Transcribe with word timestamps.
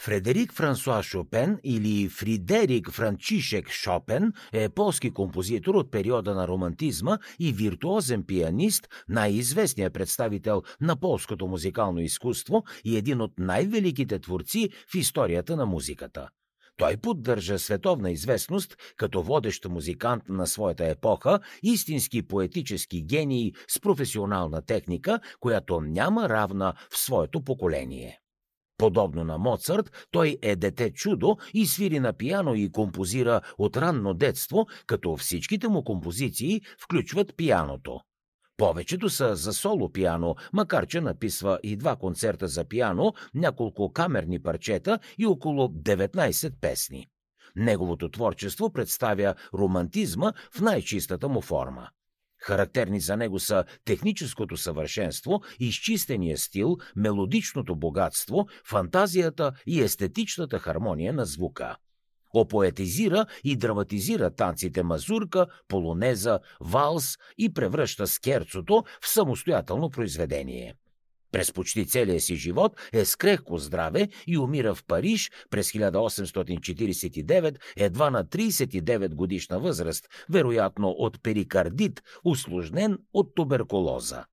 Фредерик 0.00 0.52
Франсуа 0.52 1.02
Шопен 1.02 1.58
или 1.64 2.08
Фридерик 2.08 2.90
Франчишек 2.90 3.70
Шопен 3.70 4.32
е 4.52 4.68
полски 4.68 5.10
композитор 5.10 5.74
от 5.74 5.90
периода 5.90 6.34
на 6.34 6.48
романтизма 6.48 7.18
и 7.38 7.52
виртуозен 7.52 8.24
пианист, 8.26 8.88
най-известният 9.08 9.94
представител 9.94 10.62
на 10.80 10.96
полското 10.96 11.46
музикално 11.46 12.00
изкуство 12.00 12.64
и 12.84 12.96
един 12.96 13.20
от 13.20 13.32
най-великите 13.38 14.18
творци 14.18 14.70
в 14.92 14.94
историята 14.94 15.56
на 15.56 15.66
музиката. 15.66 16.28
Той 16.76 16.96
поддържа 16.96 17.58
световна 17.58 18.10
известност 18.10 18.76
като 18.96 19.22
водещ 19.22 19.64
музикант 19.64 20.22
на 20.28 20.46
своята 20.46 20.86
епоха, 20.86 21.40
истински 21.62 22.22
поетически 22.22 23.02
гений 23.02 23.52
с 23.68 23.80
професионална 23.80 24.62
техника, 24.62 25.20
която 25.40 25.80
няма 25.80 26.28
равна 26.28 26.74
в 26.90 26.98
своето 26.98 27.44
поколение. 27.44 28.20
Подобно 28.78 29.24
на 29.24 29.38
Моцарт, 29.38 30.06
той 30.10 30.38
е 30.42 30.56
дете 30.56 30.92
чудо 30.92 31.36
и 31.54 31.66
свири 31.66 32.00
на 32.00 32.12
пиано 32.12 32.54
и 32.54 32.72
композира 32.72 33.40
от 33.58 33.76
ранно 33.76 34.14
детство, 34.14 34.66
като 34.86 35.16
всичките 35.16 35.68
му 35.68 35.84
композиции 35.84 36.60
включват 36.78 37.36
пианото. 37.36 38.00
Повечето 38.56 39.10
са 39.10 39.36
за 39.36 39.52
соло 39.52 39.92
пиано, 39.92 40.34
макар 40.52 40.86
че 40.86 41.00
написва 41.00 41.58
и 41.62 41.76
два 41.76 41.96
концерта 41.96 42.48
за 42.48 42.64
пиано, 42.64 43.12
няколко 43.34 43.92
камерни 43.92 44.42
парчета 44.42 44.98
и 45.18 45.26
около 45.26 45.68
19 45.68 46.52
песни. 46.60 47.06
Неговото 47.56 48.08
творчество 48.08 48.72
представя 48.72 49.34
романтизма 49.54 50.32
в 50.52 50.60
най-чистата 50.60 51.28
му 51.28 51.40
форма. 51.40 51.88
Характерни 52.38 53.00
за 53.00 53.16
него 53.16 53.40
са 53.40 53.64
техническото 53.84 54.56
съвършенство, 54.56 55.40
изчистения 55.60 56.38
стил, 56.38 56.76
мелодичното 56.96 57.76
богатство, 57.76 58.46
фантазията 58.64 59.52
и 59.66 59.80
естетичната 59.80 60.58
хармония 60.58 61.12
на 61.12 61.24
звука. 61.24 61.76
Опоетизира 62.36 63.26
и 63.44 63.56
драматизира 63.56 64.30
танците 64.30 64.82
мазурка, 64.82 65.46
полонеза, 65.68 66.40
валс 66.60 67.18
и 67.38 67.52
превръща 67.52 68.06
скерцото 68.06 68.84
в 69.00 69.08
самостоятелно 69.08 69.90
произведение. 69.90 70.74
През 71.32 71.52
почти 71.52 71.86
целия 71.86 72.20
си 72.20 72.36
живот 72.36 72.76
е 72.92 73.04
с 73.04 73.16
крехко 73.16 73.58
здраве 73.58 74.08
и 74.26 74.38
умира 74.38 74.74
в 74.74 74.84
Париж 74.84 75.30
през 75.50 75.72
1849, 75.72 77.56
едва 77.76 78.10
на 78.10 78.24
39 78.24 79.14
годишна 79.14 79.60
възраст, 79.60 80.08
вероятно 80.30 80.88
от 80.88 81.22
перикардит, 81.22 82.02
усложнен 82.24 82.98
от 83.12 83.34
туберкулоза. 83.34 84.24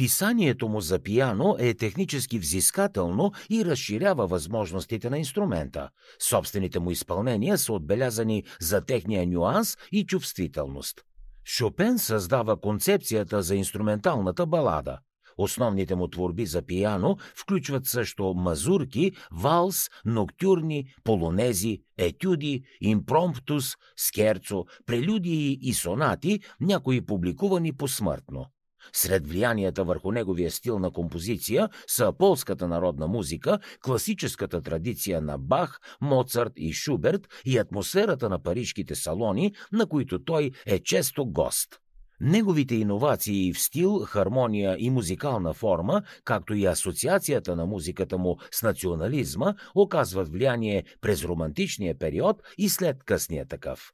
Писанието 0.00 0.68
му 0.68 0.80
за 0.80 0.98
пияно 0.98 1.56
е 1.58 1.74
технически 1.74 2.38
взискателно 2.38 3.32
и 3.50 3.64
разширява 3.64 4.26
възможностите 4.26 5.10
на 5.10 5.18
инструмента. 5.18 5.88
Собствените 6.28 6.80
му 6.80 6.90
изпълнения 6.90 7.58
са 7.58 7.72
отбелязани 7.72 8.44
за 8.60 8.80
техния 8.80 9.26
нюанс 9.26 9.76
и 9.92 10.06
чувствителност. 10.06 11.00
Шопен 11.44 11.98
създава 11.98 12.60
концепцията 12.60 13.42
за 13.42 13.56
инструменталната 13.56 14.46
балада– 14.46 14.98
Основните 15.38 15.94
му 15.94 16.08
творби 16.08 16.46
за 16.46 16.62
пияно 16.62 17.16
включват 17.36 17.86
също 17.86 18.34
мазурки, 18.34 19.12
валс, 19.32 19.88
ноктюрни, 20.04 20.94
полонези, 21.04 21.78
етюди, 21.98 22.62
импромптус, 22.80 23.76
скерцо, 23.96 24.64
прелюдии 24.86 25.58
и 25.62 25.74
сонати, 25.74 26.40
някои 26.60 27.06
публикувани 27.06 27.72
посмъртно. 27.72 28.46
Сред 28.92 29.28
влиянията 29.28 29.84
върху 29.84 30.12
неговия 30.12 30.50
стил 30.50 30.78
на 30.78 30.90
композиция 30.90 31.68
са 31.86 32.12
полската 32.18 32.68
народна 32.68 33.06
музика, 33.06 33.58
класическата 33.82 34.62
традиция 34.62 35.20
на 35.20 35.38
Бах, 35.38 35.80
Моцарт 36.00 36.52
и 36.56 36.72
Шуберт 36.72 37.28
и 37.44 37.58
атмосферата 37.58 38.28
на 38.28 38.42
парижките 38.42 38.94
салони, 38.94 39.54
на 39.72 39.86
които 39.86 40.24
той 40.24 40.50
е 40.66 40.78
често 40.78 41.26
гост. 41.26 41.80
Неговите 42.20 42.74
иновации 42.74 43.52
в 43.52 43.60
стил, 43.60 43.98
хармония 43.98 44.76
и 44.78 44.90
музикална 44.90 45.54
форма, 45.54 46.02
както 46.24 46.54
и 46.54 46.66
асоциацията 46.66 47.56
на 47.56 47.66
музиката 47.66 48.18
му 48.18 48.36
с 48.52 48.62
национализма, 48.62 49.54
оказват 49.74 50.28
влияние 50.28 50.84
през 51.00 51.24
романтичния 51.24 51.98
период 51.98 52.42
и 52.58 52.68
след 52.68 53.04
късния 53.04 53.46
такъв. 53.48 53.92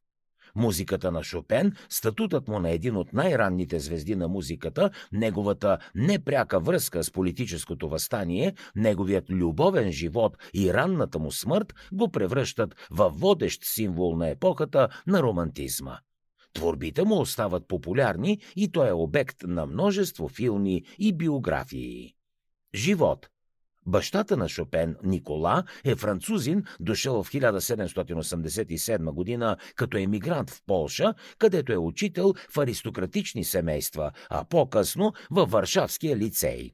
Музиката 0.56 1.12
на 1.12 1.22
Шопен, 1.22 1.72
статутът 1.88 2.48
му 2.48 2.58
на 2.58 2.70
един 2.70 2.96
от 2.96 3.12
най-ранните 3.12 3.78
звезди 3.78 4.16
на 4.16 4.28
музиката, 4.28 4.90
неговата 5.12 5.78
непряка 5.94 6.60
връзка 6.60 7.04
с 7.04 7.10
политическото 7.10 7.88
възстание, 7.88 8.54
неговият 8.76 9.30
любовен 9.30 9.92
живот 9.92 10.36
и 10.54 10.74
ранната 10.74 11.18
му 11.18 11.32
смърт 11.32 11.74
го 11.92 12.10
превръщат 12.10 12.74
във 12.90 13.20
водещ 13.20 13.64
символ 13.64 14.16
на 14.16 14.28
епохата 14.28 14.88
на 15.06 15.22
романтизма. 15.22 15.98
Творбите 16.52 17.04
му 17.04 17.20
остават 17.20 17.68
популярни 17.68 18.40
и 18.56 18.72
той 18.72 18.88
е 18.88 18.92
обект 18.92 19.36
на 19.42 19.66
множество 19.66 20.28
филми 20.28 20.84
и 20.98 21.12
биографии. 21.12 22.14
Живот 22.74 23.28
Бащата 23.86 24.36
на 24.36 24.48
Шопен, 24.48 24.96
Никола, 25.04 25.64
е 25.84 25.96
французин, 25.96 26.64
дошъл 26.80 27.22
в 27.22 27.30
1787 27.30 29.12
година 29.12 29.56
като 29.74 29.96
емигрант 29.96 30.50
в 30.50 30.62
Полша, 30.66 31.14
където 31.38 31.72
е 31.72 31.76
учител 31.76 32.34
в 32.50 32.58
аристократични 32.58 33.44
семейства, 33.44 34.10
а 34.30 34.44
по-късно 34.44 35.12
във 35.30 35.50
Варшавския 35.50 36.16
лицей. 36.16 36.70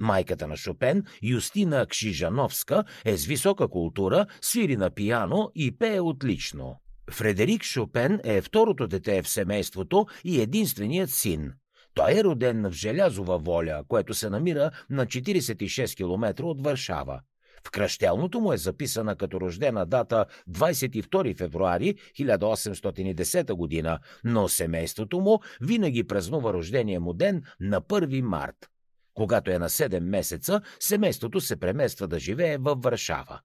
Майката 0.00 0.48
на 0.48 0.56
Шопен, 0.56 1.04
Юстина 1.22 1.86
Кшижановска, 1.86 2.84
е 3.04 3.16
с 3.16 3.26
висока 3.26 3.68
култура, 3.68 4.26
свири 4.40 4.76
на 4.76 4.90
пияно 4.90 5.50
и 5.54 5.78
пее 5.78 6.00
отлично. 6.00 6.76
Фредерик 7.10 7.62
Шопен 7.62 8.20
е 8.24 8.42
второто 8.42 8.86
дете 8.86 9.22
в 9.22 9.28
семейството 9.28 10.06
и 10.24 10.40
единственият 10.40 11.10
син. 11.10 11.52
Той 11.94 12.12
е 12.12 12.24
роден 12.24 12.62
в 12.70 12.72
Желязова 12.72 13.38
воля, 13.38 13.84
което 13.88 14.14
се 14.14 14.30
намира 14.30 14.70
на 14.90 15.06
46 15.06 15.96
км 15.96 16.44
от 16.44 16.64
Варшава. 16.64 17.20
В 17.66 17.70
кръщелното 17.70 18.40
му 18.40 18.52
е 18.52 18.56
записана 18.56 19.16
като 19.16 19.40
рождена 19.40 19.86
дата 19.86 20.26
22 20.50 21.38
февруари 21.38 21.94
1810 22.18 23.52
година, 23.52 23.98
но 24.24 24.48
семейството 24.48 25.20
му 25.20 25.40
винаги 25.60 26.04
празнува 26.04 26.52
рождения 26.52 27.00
му 27.00 27.12
ден 27.12 27.42
на 27.60 27.82
1 27.82 28.20
март. 28.20 28.56
Когато 29.14 29.50
е 29.50 29.58
на 29.58 29.68
7 29.68 30.00
месеца, 30.00 30.60
семейството 30.80 31.40
се 31.40 31.56
премества 31.56 32.08
да 32.08 32.18
живее 32.18 32.58
във 32.58 32.82
Варшава. 32.82 33.40